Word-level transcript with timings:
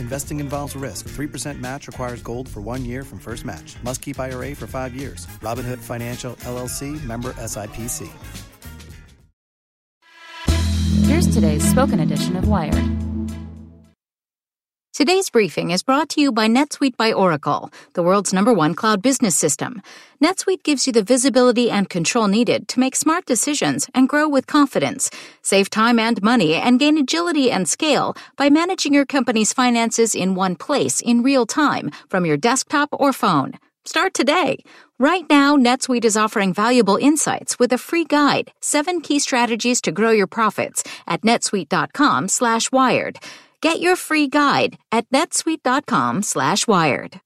Investing 0.00 0.40
involves 0.40 0.74
risk. 0.74 1.08
3% 1.08 1.60
match 1.60 1.86
requires 1.86 2.22
gold 2.22 2.48
for 2.48 2.62
one 2.62 2.84
year 2.86 3.04
from 3.04 3.18
first 3.18 3.44
match. 3.44 3.76
Must 3.82 4.00
keep 4.00 4.18
IRA 4.18 4.56
for 4.56 4.66
five 4.66 4.94
years. 4.94 5.26
Robinhood 5.42 5.78
Financial 5.78 6.34
LLC 6.36 7.04
member 7.04 7.34
SIPC. 7.34 8.10
Here's 11.04 11.32
today's 11.32 11.68
spoken 11.68 12.00
edition 12.00 12.36
of 12.36 12.48
Wired. 12.48 13.09
Today's 14.92 15.30
briefing 15.30 15.70
is 15.70 15.84
brought 15.84 16.08
to 16.10 16.20
you 16.20 16.32
by 16.32 16.48
NetSuite 16.48 16.96
by 16.96 17.12
Oracle, 17.12 17.70
the 17.92 18.02
world's 18.02 18.32
number 18.32 18.52
one 18.52 18.74
cloud 18.74 19.00
business 19.00 19.36
system. 19.36 19.82
NetSuite 20.20 20.64
gives 20.64 20.84
you 20.84 20.92
the 20.92 21.04
visibility 21.04 21.70
and 21.70 21.88
control 21.88 22.26
needed 22.26 22.66
to 22.66 22.80
make 22.80 22.96
smart 22.96 23.24
decisions 23.24 23.88
and 23.94 24.08
grow 24.08 24.28
with 24.28 24.48
confidence. 24.48 25.08
Save 25.42 25.70
time 25.70 26.00
and 26.00 26.20
money 26.24 26.54
and 26.54 26.80
gain 26.80 26.98
agility 26.98 27.52
and 27.52 27.68
scale 27.68 28.16
by 28.36 28.50
managing 28.50 28.92
your 28.92 29.06
company's 29.06 29.52
finances 29.52 30.12
in 30.12 30.34
one 30.34 30.56
place 30.56 31.00
in 31.00 31.22
real 31.22 31.46
time 31.46 31.92
from 32.08 32.26
your 32.26 32.36
desktop 32.36 32.88
or 32.92 33.12
phone. 33.12 33.52
Start 33.84 34.12
today. 34.12 34.58
Right 34.98 35.24
now, 35.30 35.56
NetSuite 35.56 36.04
is 36.04 36.16
offering 36.16 36.52
valuable 36.52 36.96
insights 36.96 37.60
with 37.60 37.72
a 37.72 37.78
free 37.78 38.04
guide, 38.04 38.50
seven 38.60 39.00
key 39.00 39.20
strategies 39.20 39.80
to 39.82 39.92
grow 39.92 40.10
your 40.10 40.26
profits 40.26 40.82
at 41.06 41.22
netsuite.com 41.22 42.26
slash 42.26 42.72
wired. 42.72 43.20
Get 43.62 43.80
your 43.80 43.94
free 43.94 44.26
guide 44.26 44.78
at 44.90 45.10
netsuite.com 45.10 46.22
slash 46.22 46.66
wired. 46.66 47.20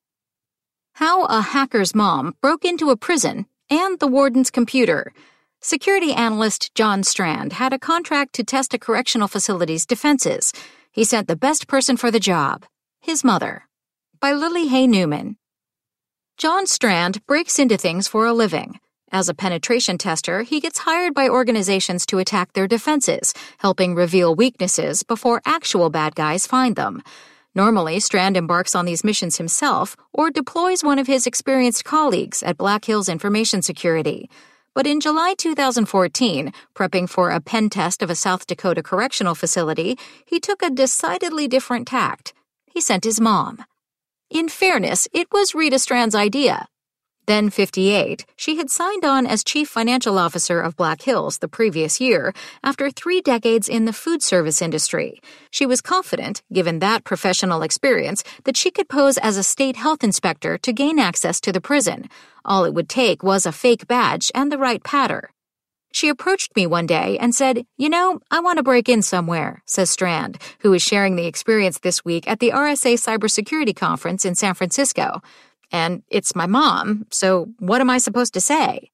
How 0.94 1.26
a 1.26 1.40
hacker's 1.40 1.94
mom 1.94 2.34
broke 2.40 2.64
into 2.64 2.90
a 2.90 2.96
prison 2.96 3.46
and 3.70 4.00
the 4.00 4.08
warden's 4.08 4.50
computer. 4.50 5.12
Security 5.60 6.12
analyst 6.12 6.74
John 6.74 7.04
Strand 7.04 7.52
had 7.54 7.72
a 7.72 7.78
contract 7.78 8.34
to 8.34 8.44
test 8.44 8.74
a 8.74 8.78
correctional 8.78 9.28
facility's 9.28 9.86
defenses. 9.86 10.52
He 10.90 11.04
sent 11.04 11.28
the 11.28 11.36
best 11.36 11.68
person 11.68 11.96
for 11.96 12.10
the 12.10 12.20
job, 12.20 12.66
his 13.00 13.22
mother. 13.22 13.68
By 14.20 14.32
Lily 14.32 14.66
Hay 14.66 14.88
Newman. 14.88 15.36
John 16.36 16.66
Strand 16.66 17.24
breaks 17.26 17.60
into 17.60 17.76
things 17.76 18.08
for 18.08 18.26
a 18.26 18.32
living. 18.32 18.80
As 19.14 19.28
a 19.28 19.34
penetration 19.34 19.96
tester, 19.96 20.42
he 20.42 20.58
gets 20.58 20.78
hired 20.78 21.14
by 21.14 21.28
organizations 21.28 22.04
to 22.06 22.18
attack 22.18 22.52
their 22.52 22.66
defenses, 22.66 23.32
helping 23.58 23.94
reveal 23.94 24.34
weaknesses 24.34 25.04
before 25.04 25.40
actual 25.46 25.88
bad 25.88 26.16
guys 26.16 26.48
find 26.48 26.74
them. 26.74 27.00
Normally, 27.54 28.00
Strand 28.00 28.36
embarks 28.36 28.74
on 28.74 28.86
these 28.86 29.04
missions 29.04 29.36
himself 29.36 29.96
or 30.12 30.32
deploys 30.32 30.82
one 30.82 30.98
of 30.98 31.06
his 31.06 31.28
experienced 31.28 31.84
colleagues 31.84 32.42
at 32.42 32.58
Black 32.58 32.86
Hills 32.86 33.08
Information 33.08 33.62
Security. 33.62 34.28
But 34.74 34.84
in 34.84 34.98
July 34.98 35.36
2014, 35.38 36.52
prepping 36.74 37.08
for 37.08 37.30
a 37.30 37.40
pen 37.40 37.70
test 37.70 38.02
of 38.02 38.10
a 38.10 38.16
South 38.16 38.48
Dakota 38.48 38.82
correctional 38.82 39.36
facility, 39.36 39.96
he 40.26 40.40
took 40.40 40.60
a 40.60 40.70
decidedly 40.70 41.46
different 41.46 41.86
tact. 41.86 42.34
He 42.66 42.80
sent 42.80 43.04
his 43.04 43.20
mom. 43.20 43.64
In 44.28 44.48
fairness, 44.48 45.06
it 45.12 45.28
was 45.30 45.54
Rita 45.54 45.78
Strand's 45.78 46.16
idea. 46.16 46.66
Then 47.26 47.48
58, 47.48 48.26
she 48.36 48.56
had 48.56 48.70
signed 48.70 49.04
on 49.04 49.26
as 49.26 49.42
chief 49.42 49.68
financial 49.68 50.18
officer 50.18 50.60
of 50.60 50.76
Black 50.76 51.00
Hills 51.00 51.38
the 51.38 51.48
previous 51.48 51.98
year 51.98 52.34
after 52.62 52.90
three 52.90 53.22
decades 53.22 53.66
in 53.66 53.86
the 53.86 53.94
food 53.94 54.22
service 54.22 54.60
industry. 54.60 55.22
She 55.50 55.64
was 55.64 55.80
confident, 55.80 56.42
given 56.52 56.80
that 56.80 57.04
professional 57.04 57.62
experience, 57.62 58.24
that 58.44 58.58
she 58.58 58.70
could 58.70 58.90
pose 58.90 59.16
as 59.16 59.38
a 59.38 59.42
state 59.42 59.76
health 59.76 60.04
inspector 60.04 60.58
to 60.58 60.72
gain 60.72 60.98
access 60.98 61.40
to 61.40 61.52
the 61.52 61.62
prison. 61.62 62.10
All 62.44 62.64
it 62.64 62.74
would 62.74 62.90
take 62.90 63.22
was 63.22 63.46
a 63.46 63.52
fake 63.52 63.86
badge 63.86 64.30
and 64.34 64.52
the 64.52 64.58
right 64.58 64.84
patter. 64.84 65.30
She 65.94 66.08
approached 66.08 66.56
me 66.56 66.66
one 66.66 66.86
day 66.86 67.16
and 67.18 67.34
said, 67.34 67.64
You 67.78 67.88
know, 67.88 68.18
I 68.30 68.40
want 68.40 68.58
to 68.58 68.64
break 68.64 68.88
in 68.88 69.00
somewhere, 69.00 69.62
says 69.64 69.90
Strand, 69.90 70.38
who 70.58 70.72
is 70.74 70.82
sharing 70.82 71.16
the 71.16 71.26
experience 71.26 71.78
this 71.78 72.04
week 72.04 72.28
at 72.28 72.40
the 72.40 72.50
RSA 72.50 72.94
Cybersecurity 72.94 73.74
Conference 73.76 74.24
in 74.24 74.34
San 74.34 74.54
Francisco. 74.54 75.22
And 75.72 76.02
it's 76.08 76.34
my 76.34 76.46
mom, 76.46 77.06
so 77.10 77.48
what 77.58 77.80
am 77.80 77.90
I 77.90 77.98
supposed 77.98 78.34
to 78.34 78.40
say? 78.40 78.90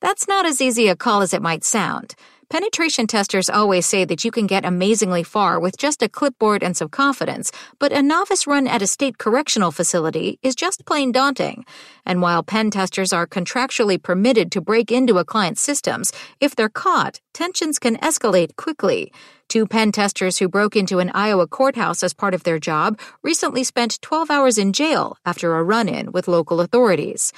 That's 0.00 0.28
not 0.28 0.46
as 0.46 0.60
easy 0.60 0.88
a 0.88 0.96
call 0.96 1.22
as 1.22 1.34
it 1.34 1.42
might 1.42 1.64
sound. 1.64 2.14
Penetration 2.50 3.06
testers 3.06 3.50
always 3.50 3.84
say 3.84 4.06
that 4.06 4.24
you 4.24 4.30
can 4.30 4.46
get 4.46 4.64
amazingly 4.64 5.22
far 5.22 5.60
with 5.60 5.76
just 5.76 6.02
a 6.02 6.08
clipboard 6.08 6.62
and 6.62 6.74
some 6.74 6.88
confidence, 6.88 7.52
but 7.78 7.92
a 7.92 8.00
novice 8.00 8.46
run 8.46 8.66
at 8.66 8.80
a 8.80 8.86
state 8.86 9.18
correctional 9.18 9.70
facility 9.70 10.38
is 10.42 10.54
just 10.54 10.86
plain 10.86 11.12
daunting. 11.12 11.66
And 12.06 12.22
while 12.22 12.42
pen 12.42 12.70
testers 12.70 13.12
are 13.12 13.26
contractually 13.26 14.02
permitted 14.02 14.50
to 14.52 14.62
break 14.62 14.90
into 14.90 15.18
a 15.18 15.26
client's 15.26 15.60
systems, 15.60 16.10
if 16.40 16.56
they're 16.56 16.70
caught, 16.70 17.20
tensions 17.34 17.78
can 17.78 17.98
escalate 17.98 18.56
quickly. 18.56 19.12
Two 19.48 19.66
pen 19.66 19.92
testers 19.92 20.38
who 20.38 20.48
broke 20.48 20.74
into 20.74 21.00
an 21.00 21.10
Iowa 21.12 21.46
courthouse 21.46 22.02
as 22.02 22.14
part 22.14 22.32
of 22.32 22.44
their 22.44 22.58
job 22.58 22.98
recently 23.22 23.62
spent 23.62 24.00
12 24.00 24.30
hours 24.30 24.56
in 24.56 24.72
jail 24.72 25.18
after 25.26 25.54
a 25.54 25.62
run 25.62 25.86
in 25.86 26.12
with 26.12 26.28
local 26.28 26.62
authorities. 26.62 27.30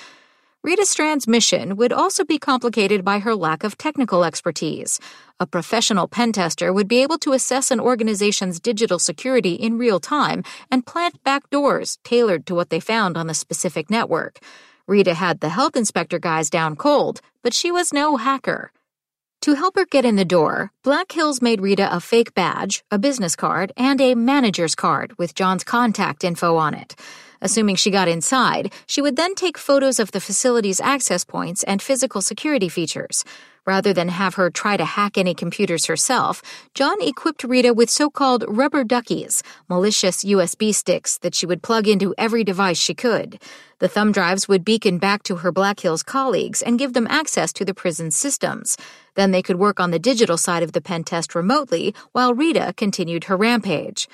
Rita 0.62 0.84
Strand's 0.84 1.26
mission 1.26 1.76
would 1.76 1.90
also 1.90 2.22
be 2.22 2.38
complicated 2.38 3.02
by 3.02 3.20
her 3.20 3.34
lack 3.34 3.64
of 3.64 3.78
technical 3.78 4.24
expertise. 4.24 5.00
A 5.40 5.46
professional 5.46 6.06
pen 6.06 6.32
tester 6.32 6.70
would 6.70 6.86
be 6.86 7.00
able 7.00 7.16
to 7.20 7.32
assess 7.32 7.70
an 7.70 7.80
organization's 7.80 8.60
digital 8.60 8.98
security 8.98 9.54
in 9.54 9.78
real 9.78 9.98
time 9.98 10.44
and 10.70 10.84
plant 10.84 11.24
backdoors 11.24 11.96
tailored 12.04 12.44
to 12.44 12.54
what 12.54 12.68
they 12.68 12.78
found 12.78 13.16
on 13.16 13.26
the 13.26 13.32
specific 13.32 13.88
network. 13.88 14.38
Rita 14.86 15.14
had 15.14 15.40
the 15.40 15.48
health 15.48 15.76
inspector 15.76 16.18
guise 16.18 16.50
down 16.50 16.76
cold, 16.76 17.22
but 17.42 17.54
she 17.54 17.72
was 17.72 17.90
no 17.90 18.18
hacker. 18.18 18.70
To 19.40 19.54
help 19.54 19.76
her 19.76 19.86
get 19.86 20.04
in 20.04 20.16
the 20.16 20.26
door, 20.26 20.72
Black 20.84 21.12
Hills 21.12 21.40
made 21.40 21.62
Rita 21.62 21.88
a 21.90 22.00
fake 22.00 22.34
badge, 22.34 22.84
a 22.90 22.98
business 22.98 23.34
card, 23.34 23.72
and 23.78 23.98
a 23.98 24.14
manager's 24.14 24.74
card 24.74 25.16
with 25.16 25.34
John's 25.34 25.64
contact 25.64 26.22
info 26.22 26.56
on 26.56 26.74
it. 26.74 26.94
Assuming 27.42 27.76
she 27.76 27.90
got 27.90 28.08
inside, 28.08 28.72
she 28.86 29.00
would 29.00 29.16
then 29.16 29.34
take 29.34 29.56
photos 29.56 29.98
of 29.98 30.12
the 30.12 30.20
facility's 30.20 30.80
access 30.80 31.24
points 31.24 31.62
and 31.64 31.80
physical 31.80 32.20
security 32.20 32.68
features. 32.68 33.24
Rather 33.66 33.92
than 33.92 34.08
have 34.08 34.34
her 34.34 34.50
try 34.50 34.76
to 34.76 34.84
hack 34.84 35.18
any 35.18 35.34
computers 35.34 35.86
herself, 35.86 36.42
John 36.74 36.96
equipped 37.00 37.44
Rita 37.44 37.74
with 37.74 37.90
so 37.90 38.08
called 38.08 38.44
rubber 38.48 38.84
duckies, 38.84 39.42
malicious 39.68 40.24
USB 40.24 40.74
sticks 40.74 41.18
that 41.18 41.34
she 41.34 41.46
would 41.46 41.62
plug 41.62 41.86
into 41.86 42.14
every 42.16 42.42
device 42.42 42.78
she 42.78 42.94
could. 42.94 43.38
The 43.78 43.88
thumb 43.88 44.12
drives 44.12 44.48
would 44.48 44.64
beacon 44.64 44.98
back 44.98 45.22
to 45.24 45.36
her 45.36 45.52
Black 45.52 45.80
Hills 45.80 46.02
colleagues 46.02 46.62
and 46.62 46.78
give 46.78 46.94
them 46.94 47.06
access 47.08 47.52
to 47.54 47.64
the 47.64 47.74
prison's 47.74 48.16
systems. 48.16 48.76
Then 49.14 49.30
they 49.30 49.42
could 49.42 49.58
work 49.58 49.78
on 49.78 49.90
the 49.90 49.98
digital 49.98 50.36
side 50.36 50.62
of 50.62 50.72
the 50.72 50.80
pen 50.80 51.04
test 51.04 51.34
remotely 51.34 51.94
while 52.12 52.34
Rita 52.34 52.74
continued 52.76 53.24
her 53.24 53.36
rampage. 53.36 54.08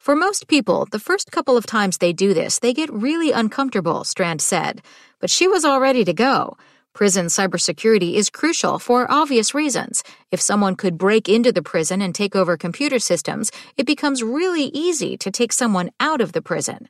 For 0.00 0.16
most 0.16 0.48
people, 0.48 0.86
the 0.90 0.98
first 0.98 1.30
couple 1.30 1.58
of 1.58 1.66
times 1.66 1.98
they 1.98 2.14
do 2.14 2.32
this, 2.32 2.58
they 2.58 2.72
get 2.72 2.90
really 2.90 3.32
uncomfortable, 3.32 4.02
Strand 4.02 4.40
said. 4.40 4.80
But 5.18 5.28
she 5.28 5.46
was 5.46 5.62
all 5.62 5.78
ready 5.78 6.06
to 6.06 6.14
go. 6.14 6.56
Prison 6.94 7.26
cybersecurity 7.26 8.14
is 8.14 8.30
crucial 8.30 8.78
for 8.78 9.06
obvious 9.12 9.52
reasons. 9.54 10.02
If 10.30 10.40
someone 10.40 10.74
could 10.74 10.96
break 10.96 11.28
into 11.28 11.52
the 11.52 11.60
prison 11.60 12.00
and 12.00 12.14
take 12.14 12.34
over 12.34 12.56
computer 12.56 12.98
systems, 12.98 13.50
it 13.76 13.84
becomes 13.84 14.22
really 14.22 14.70
easy 14.72 15.18
to 15.18 15.30
take 15.30 15.52
someone 15.52 15.90
out 16.00 16.22
of 16.22 16.32
the 16.32 16.40
prison. 16.40 16.88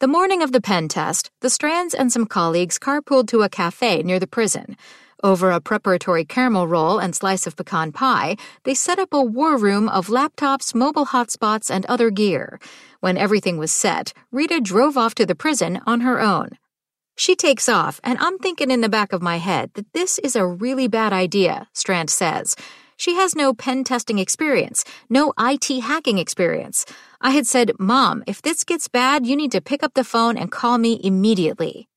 The 0.00 0.08
morning 0.08 0.42
of 0.42 0.50
the 0.50 0.60
pen 0.60 0.88
test, 0.88 1.30
the 1.40 1.48
Strands 1.48 1.94
and 1.94 2.12
some 2.12 2.26
colleagues 2.26 2.80
carpooled 2.80 3.28
to 3.28 3.42
a 3.42 3.48
cafe 3.48 4.02
near 4.02 4.18
the 4.18 4.26
prison. 4.26 4.76
Over 5.22 5.50
a 5.50 5.60
preparatory 5.60 6.24
caramel 6.24 6.66
roll 6.66 6.98
and 6.98 7.14
slice 7.14 7.46
of 7.46 7.56
pecan 7.56 7.92
pie, 7.92 8.36
they 8.64 8.74
set 8.74 8.98
up 8.98 9.12
a 9.12 9.22
war 9.22 9.56
room 9.56 9.88
of 9.88 10.08
laptops, 10.08 10.74
mobile 10.74 11.06
hotspots, 11.06 11.70
and 11.70 11.86
other 11.86 12.10
gear. 12.10 12.58
When 13.00 13.16
everything 13.16 13.58
was 13.58 13.72
set, 13.72 14.12
Rita 14.32 14.60
drove 14.60 14.96
off 14.96 15.14
to 15.16 15.26
the 15.26 15.34
prison 15.34 15.80
on 15.86 16.00
her 16.00 16.20
own. 16.20 16.50
She 17.16 17.36
takes 17.36 17.68
off, 17.68 18.00
and 18.02 18.18
I'm 18.18 18.38
thinking 18.38 18.70
in 18.70 18.80
the 18.80 18.88
back 18.88 19.12
of 19.12 19.22
my 19.22 19.36
head 19.36 19.70
that 19.74 19.92
this 19.92 20.18
is 20.18 20.34
a 20.34 20.46
really 20.46 20.88
bad 20.88 21.12
idea, 21.12 21.68
Strand 21.72 22.10
says. 22.10 22.56
She 22.96 23.14
has 23.14 23.36
no 23.36 23.54
pen 23.54 23.84
testing 23.84 24.18
experience, 24.18 24.84
no 25.08 25.32
IT 25.38 25.68
hacking 25.82 26.18
experience. 26.18 26.86
I 27.20 27.30
had 27.30 27.46
said, 27.46 27.72
Mom, 27.78 28.24
if 28.26 28.42
this 28.42 28.64
gets 28.64 28.88
bad, 28.88 29.26
you 29.26 29.36
need 29.36 29.52
to 29.52 29.60
pick 29.60 29.82
up 29.82 29.94
the 29.94 30.04
phone 30.04 30.36
and 30.36 30.50
call 30.50 30.78
me 30.78 31.00
immediately. 31.02 31.88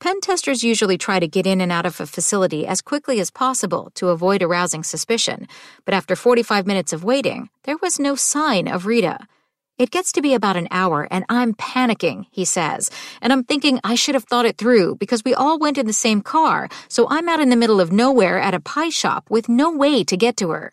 Pen 0.00 0.18
testers 0.22 0.64
usually 0.64 0.96
try 0.96 1.20
to 1.20 1.28
get 1.28 1.46
in 1.46 1.60
and 1.60 1.70
out 1.70 1.84
of 1.84 2.00
a 2.00 2.06
facility 2.06 2.66
as 2.66 2.80
quickly 2.80 3.20
as 3.20 3.30
possible 3.30 3.90
to 3.94 4.08
avoid 4.08 4.42
arousing 4.42 4.82
suspicion, 4.82 5.46
but 5.84 5.92
after 5.92 6.16
45 6.16 6.66
minutes 6.66 6.94
of 6.94 7.04
waiting, 7.04 7.50
there 7.64 7.76
was 7.82 8.00
no 8.00 8.14
sign 8.14 8.66
of 8.66 8.86
Rita. 8.86 9.18
It 9.76 9.90
gets 9.90 10.10
to 10.12 10.22
be 10.22 10.32
about 10.32 10.56
an 10.56 10.68
hour 10.70 11.06
and 11.10 11.26
I'm 11.28 11.52
panicking, 11.52 12.24
he 12.30 12.46
says. 12.46 12.90
And 13.20 13.30
I'm 13.30 13.44
thinking 13.44 13.78
I 13.84 13.94
should 13.94 14.14
have 14.14 14.24
thought 14.24 14.46
it 14.46 14.56
through 14.56 14.96
because 14.96 15.22
we 15.22 15.34
all 15.34 15.58
went 15.58 15.76
in 15.76 15.86
the 15.86 15.92
same 15.92 16.22
car, 16.22 16.70
so 16.88 17.06
I'm 17.10 17.28
out 17.28 17.40
in 17.40 17.50
the 17.50 17.56
middle 17.56 17.78
of 17.78 17.92
nowhere 17.92 18.40
at 18.40 18.54
a 18.54 18.60
pie 18.60 18.88
shop 18.88 19.28
with 19.28 19.50
no 19.50 19.70
way 19.70 20.02
to 20.04 20.16
get 20.16 20.34
to 20.38 20.48
her. 20.48 20.72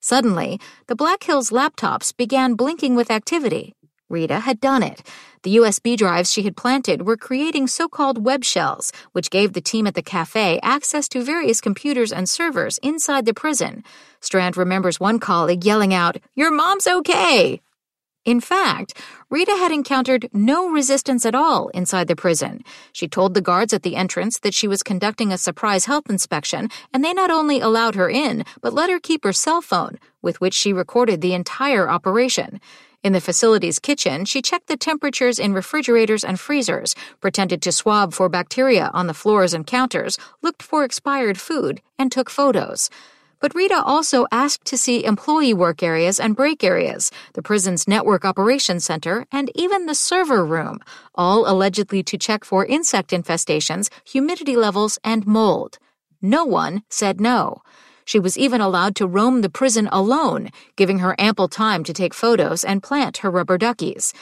Suddenly, 0.00 0.58
the 0.86 0.96
Black 0.96 1.24
Hills 1.24 1.50
laptops 1.50 2.16
began 2.16 2.54
blinking 2.54 2.96
with 2.96 3.10
activity. 3.10 3.74
Rita 4.12 4.40
had 4.40 4.60
done 4.60 4.82
it. 4.82 5.02
The 5.42 5.56
USB 5.56 5.96
drives 5.96 6.30
she 6.30 6.42
had 6.42 6.56
planted 6.56 7.06
were 7.06 7.16
creating 7.16 7.66
so 7.66 7.88
called 7.88 8.24
web 8.24 8.44
shells, 8.44 8.92
which 9.12 9.30
gave 9.30 9.54
the 9.54 9.60
team 9.60 9.86
at 9.88 9.94
the 9.94 10.02
cafe 10.02 10.60
access 10.62 11.08
to 11.08 11.24
various 11.24 11.60
computers 11.60 12.12
and 12.12 12.28
servers 12.28 12.78
inside 12.82 13.26
the 13.26 13.34
prison. 13.34 13.82
Strand 14.20 14.56
remembers 14.56 15.00
one 15.00 15.18
colleague 15.18 15.64
yelling 15.64 15.92
out, 15.92 16.18
Your 16.36 16.52
mom's 16.52 16.86
okay! 16.86 17.60
In 18.24 18.40
fact, 18.40 18.96
Rita 19.30 19.56
had 19.56 19.72
encountered 19.72 20.28
no 20.32 20.70
resistance 20.70 21.26
at 21.26 21.34
all 21.34 21.70
inside 21.70 22.06
the 22.06 22.14
prison. 22.14 22.62
She 22.92 23.08
told 23.08 23.34
the 23.34 23.40
guards 23.40 23.72
at 23.72 23.82
the 23.82 23.96
entrance 23.96 24.38
that 24.38 24.54
she 24.54 24.68
was 24.68 24.84
conducting 24.84 25.32
a 25.32 25.38
surprise 25.38 25.86
health 25.86 26.08
inspection, 26.08 26.68
and 26.94 27.02
they 27.02 27.12
not 27.12 27.32
only 27.32 27.58
allowed 27.58 27.96
her 27.96 28.08
in, 28.08 28.44
but 28.60 28.74
let 28.74 28.90
her 28.90 29.00
keep 29.00 29.24
her 29.24 29.32
cell 29.32 29.60
phone, 29.60 29.98
with 30.20 30.40
which 30.40 30.54
she 30.54 30.72
recorded 30.72 31.20
the 31.20 31.34
entire 31.34 31.90
operation. 31.90 32.60
In 33.02 33.12
the 33.12 33.20
facility's 33.20 33.80
kitchen, 33.80 34.24
she 34.24 34.40
checked 34.40 34.68
the 34.68 34.76
temperatures 34.76 35.40
in 35.40 35.52
refrigerators 35.52 36.22
and 36.22 36.38
freezers, 36.38 36.94
pretended 37.20 37.60
to 37.62 37.72
swab 37.72 38.14
for 38.14 38.28
bacteria 38.28 38.92
on 38.94 39.08
the 39.08 39.14
floors 39.14 39.52
and 39.52 39.66
counters, 39.66 40.18
looked 40.40 40.62
for 40.62 40.84
expired 40.84 41.36
food, 41.36 41.80
and 41.98 42.12
took 42.12 42.30
photos. 42.30 42.90
But 43.40 43.56
Rita 43.56 43.82
also 43.82 44.26
asked 44.30 44.66
to 44.66 44.78
see 44.78 45.04
employee 45.04 45.52
work 45.52 45.82
areas 45.82 46.20
and 46.20 46.36
break 46.36 46.62
areas, 46.62 47.10
the 47.32 47.42
prison's 47.42 47.88
network 47.88 48.24
operations 48.24 48.84
center, 48.84 49.26
and 49.32 49.50
even 49.56 49.86
the 49.86 49.96
server 49.96 50.44
room, 50.44 50.78
all 51.16 51.50
allegedly 51.50 52.04
to 52.04 52.16
check 52.16 52.44
for 52.44 52.64
insect 52.64 53.10
infestations, 53.10 53.90
humidity 54.04 54.54
levels, 54.54 55.00
and 55.02 55.26
mold. 55.26 55.80
No 56.20 56.44
one 56.44 56.84
said 56.88 57.20
no. 57.20 57.62
She 58.04 58.18
was 58.18 58.38
even 58.38 58.60
allowed 58.60 58.96
to 58.96 59.06
roam 59.06 59.40
the 59.40 59.50
prison 59.50 59.88
alone, 59.92 60.50
giving 60.76 60.98
her 61.00 61.14
ample 61.18 61.48
time 61.48 61.84
to 61.84 61.92
take 61.92 62.14
photos 62.14 62.64
and 62.64 62.82
plant 62.82 63.18
her 63.18 63.30
rubber 63.30 63.58
duckies. 63.58 64.12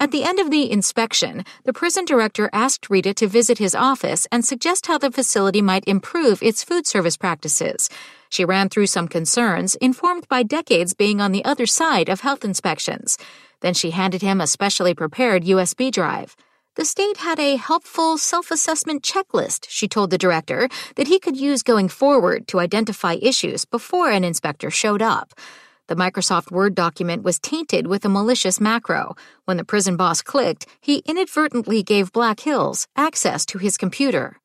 At 0.00 0.10
the 0.10 0.24
end 0.24 0.40
of 0.40 0.50
the 0.50 0.70
inspection, 0.70 1.44
the 1.64 1.72
prison 1.72 2.04
director 2.04 2.50
asked 2.52 2.90
Rita 2.90 3.14
to 3.14 3.28
visit 3.28 3.58
his 3.58 3.74
office 3.74 4.26
and 4.32 4.44
suggest 4.44 4.86
how 4.86 4.98
the 4.98 5.10
facility 5.10 5.62
might 5.62 5.86
improve 5.86 6.42
its 6.42 6.64
food 6.64 6.86
service 6.86 7.16
practices. 7.16 7.88
She 8.28 8.44
ran 8.44 8.68
through 8.68 8.88
some 8.88 9.06
concerns, 9.06 9.76
informed 9.76 10.28
by 10.28 10.42
decades 10.42 10.94
being 10.94 11.20
on 11.20 11.30
the 11.30 11.44
other 11.44 11.66
side 11.66 12.08
of 12.08 12.20
health 12.20 12.44
inspections. 12.44 13.16
Then 13.60 13.72
she 13.72 13.92
handed 13.92 14.20
him 14.20 14.40
a 14.40 14.46
specially 14.46 14.94
prepared 14.94 15.44
USB 15.44 15.92
drive. 15.92 16.36
The 16.76 16.84
state 16.84 17.18
had 17.18 17.38
a 17.38 17.54
helpful 17.54 18.18
self 18.18 18.50
assessment 18.50 19.04
checklist, 19.04 19.66
she 19.68 19.86
told 19.86 20.10
the 20.10 20.18
director, 20.18 20.68
that 20.96 21.06
he 21.06 21.20
could 21.20 21.36
use 21.36 21.62
going 21.62 21.88
forward 21.88 22.48
to 22.48 22.58
identify 22.58 23.14
issues 23.22 23.64
before 23.64 24.10
an 24.10 24.24
inspector 24.24 24.72
showed 24.72 25.00
up. 25.00 25.34
The 25.86 25.94
Microsoft 25.94 26.50
Word 26.50 26.74
document 26.74 27.22
was 27.22 27.38
tainted 27.38 27.86
with 27.86 28.04
a 28.04 28.08
malicious 28.08 28.60
macro. 28.60 29.14
When 29.44 29.56
the 29.56 29.64
prison 29.64 29.96
boss 29.96 30.20
clicked, 30.20 30.66
he 30.80 31.04
inadvertently 31.06 31.84
gave 31.84 32.12
Black 32.12 32.40
Hills 32.40 32.88
access 32.96 33.46
to 33.46 33.58
his 33.58 33.76
computer. 33.76 34.40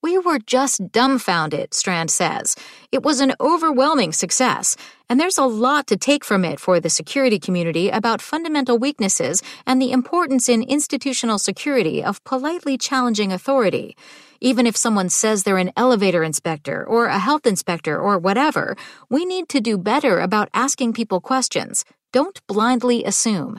We 0.00 0.16
were 0.16 0.38
just 0.38 0.92
dumbfounded, 0.92 1.74
Strand 1.74 2.12
says. 2.12 2.54
It 2.92 3.02
was 3.02 3.18
an 3.20 3.34
overwhelming 3.40 4.12
success, 4.12 4.76
and 5.08 5.18
there's 5.18 5.38
a 5.38 5.44
lot 5.44 5.88
to 5.88 5.96
take 5.96 6.24
from 6.24 6.44
it 6.44 6.60
for 6.60 6.78
the 6.78 6.88
security 6.88 7.40
community 7.40 7.88
about 7.88 8.22
fundamental 8.22 8.78
weaknesses 8.78 9.42
and 9.66 9.82
the 9.82 9.90
importance 9.90 10.48
in 10.48 10.62
institutional 10.62 11.36
security 11.36 12.04
of 12.04 12.22
politely 12.22 12.78
challenging 12.78 13.32
authority. 13.32 13.96
Even 14.40 14.68
if 14.68 14.76
someone 14.76 15.08
says 15.08 15.42
they're 15.42 15.58
an 15.58 15.72
elevator 15.76 16.22
inspector 16.22 16.84
or 16.84 17.06
a 17.06 17.18
health 17.18 17.44
inspector 17.44 17.98
or 17.98 18.20
whatever, 18.20 18.76
we 19.10 19.24
need 19.24 19.48
to 19.48 19.60
do 19.60 19.76
better 19.76 20.20
about 20.20 20.48
asking 20.54 20.92
people 20.92 21.20
questions. 21.20 21.84
Don't 22.12 22.40
blindly 22.46 23.04
assume. 23.04 23.58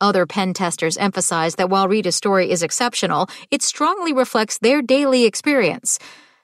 Other 0.00 0.26
pen 0.26 0.52
testers 0.52 0.98
emphasize 0.98 1.54
that 1.54 1.70
while 1.70 1.88
Rita's 1.88 2.16
story 2.16 2.50
is 2.50 2.62
exceptional, 2.62 3.28
it 3.50 3.62
strongly 3.62 4.12
reflects 4.12 4.58
their 4.58 4.82
daily 4.82 5.24
experience. 5.24 5.98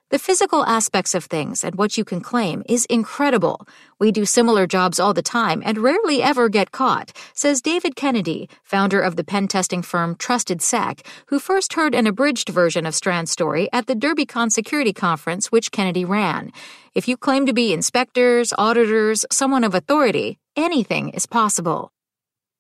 The 0.09 0.19
physical 0.19 0.65
aspects 0.67 1.15
of 1.15 1.25
things 1.25 1.65
and 1.65 1.75
what 1.75 1.97
you 1.97 2.05
can 2.05 2.21
claim 2.21 2.63
is 2.67 2.85
incredible. 2.87 3.67
We 3.99 4.13
do 4.13 4.25
similar 4.27 4.67
jobs 4.67 5.01
all 5.01 5.15
the 5.15 5.23
time 5.23 5.63
and 5.65 5.79
rarely 5.79 6.23
ever 6.23 6.51
get 6.51 6.71
caught, 6.71 7.13
says 7.35 7.63
David 7.63 7.97
Kennedy, 7.97 8.49
founder 8.63 9.01
of 9.01 9.17
the 9.17 9.25
pen 9.25 9.49
testing 9.49 9.83
firm 9.83 10.17
TrustedSec, 10.17 11.01
who 11.27 11.39
first 11.39 11.75
heard 11.75 11.95
an 11.95 12.07
abridged 12.07 12.51
version 12.51 12.85
of 12.85 12.95
Strand's 12.95 13.31
story 13.31 13.71
at 13.73 13.87
the 13.87 13.95
DerbyCon 13.95 14.51
security 14.51 14.93
conference 14.93 15.53
which 15.53 15.73
Kennedy 15.73 16.05
ran. 16.05 16.53
If 16.95 17.09
you 17.09 17.17
claim 17.17 17.47
to 17.47 17.55
be 17.55 17.73
inspectors, 17.73 18.53
auditors, 18.59 19.25
someone 19.31 19.65
of 19.65 19.75
authority, 19.75 20.39
anything 20.57 21.09
is 21.11 21.27
possible. 21.27 21.91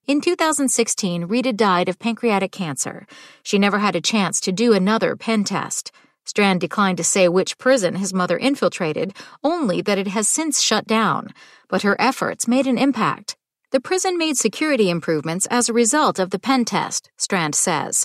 In 0.04 0.20
2016, 0.20 1.26
Rita 1.26 1.52
died 1.52 1.88
of 1.88 2.00
pancreatic 2.00 2.50
cancer. 2.50 3.06
She 3.44 3.56
never 3.56 3.78
had 3.78 3.94
a 3.94 4.00
chance 4.00 4.40
to 4.40 4.50
do 4.50 4.72
another 4.72 5.14
pen 5.14 5.44
test. 5.44 5.92
Strand 6.24 6.60
declined 6.60 6.96
to 6.96 7.04
say 7.04 7.28
which 7.28 7.56
prison 7.56 7.94
his 7.94 8.12
mother 8.12 8.36
infiltrated, 8.36 9.14
only 9.44 9.80
that 9.80 9.98
it 9.98 10.08
has 10.08 10.28
since 10.28 10.60
shut 10.60 10.88
down. 10.88 11.32
But 11.68 11.82
her 11.82 11.94
efforts 12.00 12.48
made 12.48 12.66
an 12.66 12.78
impact. 12.78 13.36
The 13.70 13.78
prison 13.78 14.18
made 14.18 14.36
security 14.36 14.90
improvements 14.90 15.46
as 15.52 15.68
a 15.68 15.72
result 15.72 16.18
of 16.18 16.30
the 16.30 16.38
pen 16.40 16.64
test, 16.64 17.08
Strand 17.16 17.54
says. 17.54 18.04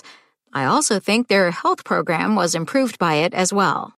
I 0.52 0.66
also 0.66 1.00
think 1.00 1.26
their 1.26 1.50
health 1.50 1.82
program 1.82 2.36
was 2.36 2.54
improved 2.54 3.00
by 3.00 3.14
it 3.14 3.34
as 3.34 3.52
well. 3.52 3.97